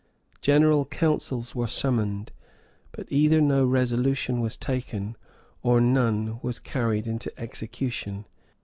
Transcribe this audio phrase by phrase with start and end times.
[0.41, 2.31] General councils were summoned;
[2.91, 5.15] but either no resolution was taken,
[5.61, 8.25] or none was carried into execution.